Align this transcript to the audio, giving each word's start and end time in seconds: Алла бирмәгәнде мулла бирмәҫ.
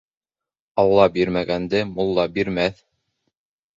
Алла 0.83 1.05
бирмәгәнде 1.17 1.83
мулла 1.91 2.27
бирмәҫ. 2.39 2.85